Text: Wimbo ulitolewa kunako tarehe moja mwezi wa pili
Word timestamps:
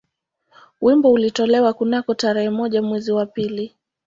Wimbo 0.81 1.11
ulitolewa 1.11 1.73
kunako 1.73 2.13
tarehe 2.15 2.49
moja 2.49 2.81
mwezi 2.81 3.11
wa 3.11 3.25
pili 3.25 3.75